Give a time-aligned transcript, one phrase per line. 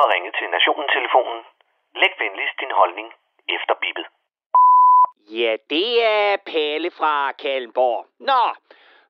[0.00, 1.40] har ringet til Nationen-telefonen.
[2.00, 3.08] Læg venligst din holdning
[3.56, 4.06] efter bippet.
[5.40, 8.06] Ja, det er Palle fra Kalmborg.
[8.18, 8.42] Nå,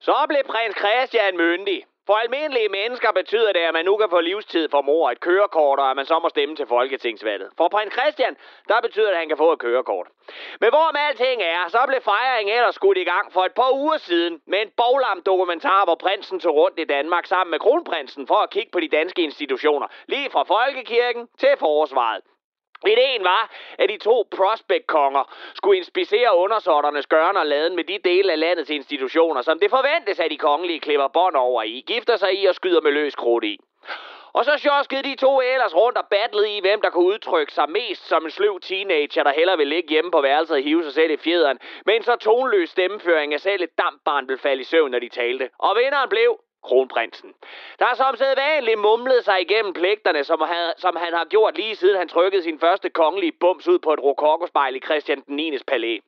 [0.01, 1.81] så blev prins Christian myndig.
[2.07, 5.79] For almindelige mennesker betyder det, at man nu kan få livstid for mor et kørekort,
[5.79, 7.51] og at man så må stemme til folketingsvalget.
[7.57, 8.37] For prins Christian,
[8.69, 10.07] der betyder det, at han kan få et kørekort.
[10.61, 13.97] Men hvorom alting er, så blev fejringen ellers skudt i gang for et par uger
[13.97, 18.35] siden med en boglam dokumentar, hvor prinsen tog rundt i Danmark sammen med kronprinsen for
[18.35, 19.87] at kigge på de danske institutioner.
[20.07, 22.23] Lige fra folkekirken til forsvaret.
[22.87, 28.33] Ideen var, at de to prospect-konger skulle inspicere undersåtternes gørn og laden med de dele
[28.33, 32.43] af landets institutioner, som det forventes, at de kongelige klipper bånd over i, gifter sig
[32.43, 33.59] i og skyder med løs krudt i.
[34.33, 37.71] Og så sjoskede de to ellers rundt og battlede i, hvem der kunne udtrykke sig
[37.71, 40.93] mest som en sløv teenager, der hellere ville ligge hjemme på værelset og hive sig
[40.93, 44.91] selv i fjederen, men så tonløs stemmeføring, at selv et dampbarn ville falde i søvn,
[44.91, 45.51] når de talte.
[45.59, 47.35] Og vinderen blev kronprinsen.
[47.79, 51.77] Der er som sædvanligt mumlet sig igennem pligterne, som, han, som han har gjort lige
[51.77, 55.59] siden han trykkede sin første kongelige bums ud på et rokokospejl i Christian den 9.
[55.67, 55.99] palæ.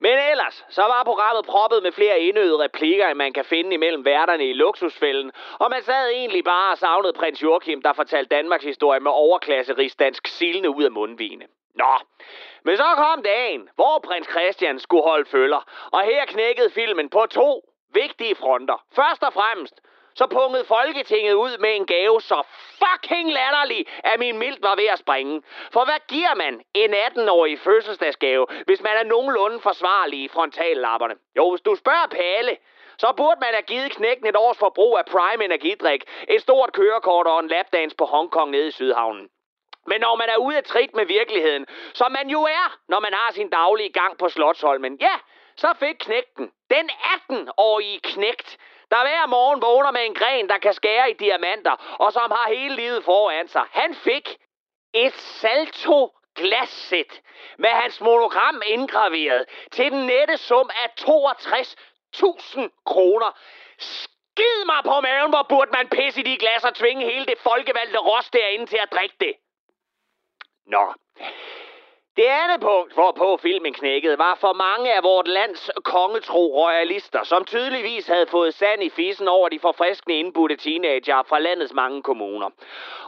[0.00, 4.04] Men ellers, så var programmet proppet med flere indøde replikker, end man kan finde imellem
[4.04, 8.64] værterne i luksusfælden, og man sad egentlig bare og savnede prins Joachim, der fortalte Danmarks
[8.64, 11.46] historie med overklasse dansk silende ud af mundvigene.
[11.74, 11.94] Nå,
[12.64, 17.26] men så kom dagen, hvor prins Christian skulle holde følger, og her knækkede filmen på
[17.30, 17.62] to
[17.94, 18.84] vigtige fronter.
[18.96, 19.80] Først og fremmest,
[20.16, 22.42] så pungede Folketinget ud med en gave så
[22.82, 25.42] fucking latterlig, at min mildt var ved at springe.
[25.72, 31.14] For hvad giver man en 18-årig fødselsdagsgave, hvis man er nogenlunde forsvarlig i frontallapperne?
[31.36, 32.56] Jo, hvis du spørger Pale,
[32.98, 37.26] så burde man have givet knækken et års forbrug af Prime Energidrik, et stort kørekort
[37.26, 39.28] og en lapdans på Hongkong nede i Sydhavnen.
[39.86, 43.14] Men når man er ude af trit med virkeligheden, som man jo er, når man
[43.14, 45.14] har sin daglige gang på Slotsholmen, ja,
[45.56, 48.58] så fik knægten, den 18-årige knægt,
[48.90, 52.48] der hver morgen vågner med en gren, der kan skære i diamanter, og som har
[52.48, 53.64] hele livet foran sig.
[53.70, 54.36] Han fik
[54.94, 57.22] et salto glassæt
[57.58, 63.38] med hans monogram indgraveret til den nette sum af 62.000 kroner.
[63.78, 67.38] Skid mig på maven, hvor burde man pisse i de glas og tvinge hele det
[67.38, 69.34] folkevalgte ros derinde til at drikke det.
[70.66, 70.94] Nå,
[72.16, 77.44] det andet punkt, hvorpå filmen knækkede, var for mange af vort lands kongetro royalister, som
[77.44, 82.50] tydeligvis havde fået sand i fissen over de forfriskende indbudte teenager fra landets mange kommuner.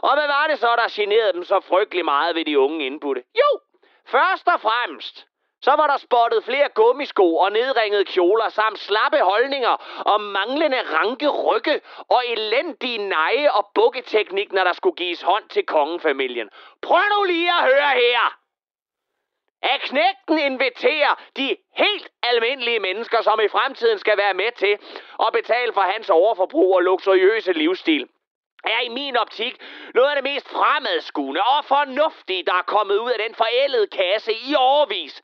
[0.01, 3.23] Og hvad var det så, der generede dem så frygtelig meget ved de unge indbudte?
[3.35, 3.59] Jo,
[4.05, 5.25] først og fremmest,
[5.61, 11.29] så var der spottet flere gummisko og nedringede kjoler samt slappe holdninger og manglende ranke
[11.29, 16.49] rygge og elendige neje- og bukketeknik, når der skulle gives hånd til kongefamilien.
[16.81, 18.38] Prøv nu lige at høre her!
[19.61, 24.77] At knægten inviterer de helt almindelige mennesker, som i fremtiden skal være med til
[25.25, 28.07] at betale for hans overforbrug og luksuriøse livsstil
[28.63, 29.55] er i min optik
[29.93, 34.31] noget af det mest fremadskuende og fornuftige, der er kommet ud af den forældede kasse
[34.33, 35.21] i årvis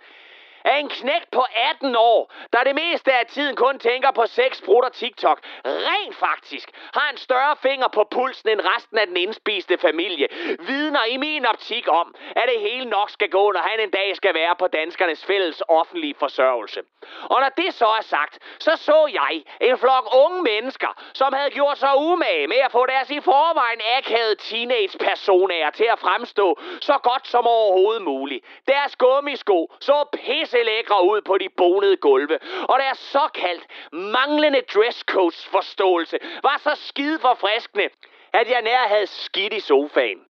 [0.66, 4.62] at en knægt på 18 år, der det meste af tiden kun tænker på sex,
[4.66, 9.18] brud og TikTok, rent faktisk har en større finger på pulsen end resten af den
[9.18, 10.28] indspiste familie,
[10.60, 14.16] vidner i min optik om, at det hele nok skal gå, når han en dag
[14.16, 16.82] skal være på danskernes fælles offentlige forsørgelse.
[17.24, 21.50] Og når det så er sagt, så så jeg en flok unge mennesker, som havde
[21.50, 26.98] gjort sig umage med at få deres i forvejen akavede teenage-personager til at fremstå så
[26.98, 28.46] godt som overhovedet muligt.
[28.68, 32.40] Deres gummisko så pisse se lækre ud på de bonede gulve,
[32.70, 37.90] og deres såkaldt manglende dresscodes forståelse var så skide forfriskende,
[38.34, 40.26] at jeg nær havde skidt i sofaen.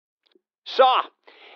[0.65, 0.93] Så,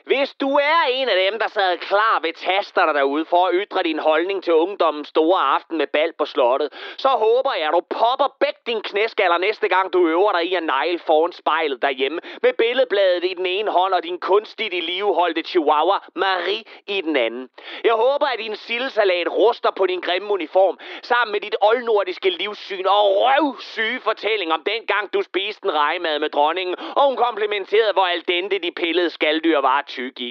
[0.07, 3.83] hvis du er en af dem, der sad klar ved tasterne derude for at ytre
[3.83, 7.81] din holdning til ungdommens store aften med bal på slottet, så håber jeg, at du
[7.89, 12.19] popper begge din knæskaller næste gang, du øver dig i at negle foran spejlet derhjemme,
[12.41, 17.15] med billedbladet i den ene hånd og din kunstigt i liveholdte chihuahua Marie i den
[17.15, 17.49] anden.
[17.83, 22.85] Jeg håber, at din sildesalat ruster på din grimme uniform, sammen med dit oldnordiske livssyn
[22.85, 27.93] og røvsyge fortælling om den gang, du spiste en rejemad med dronningen, og hun komplimenterede,
[27.93, 30.29] hvor al dente de pillede skalddyr var tyk i.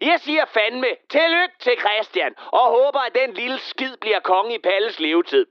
[0.00, 4.58] Jeg siger fandme tillykke til Christian, og håber, at den lille skid bliver konge i
[4.58, 5.46] Palles levetid.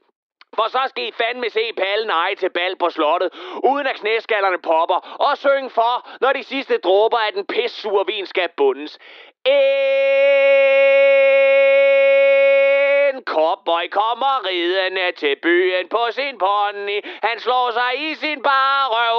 [0.55, 3.29] For så skal I fandme se pallen eje til bal på slottet,
[3.63, 8.25] uden at knæskallerne popper, og synge for, når de sidste dråber af den pissure vin
[8.25, 8.99] skal bundes.
[9.45, 9.53] En
[13.23, 17.05] cowboy kommer ridende til byen på sin pony.
[17.23, 19.18] Han slår sig i sin bare røv